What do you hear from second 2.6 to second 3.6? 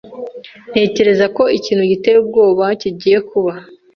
kigiye kuba.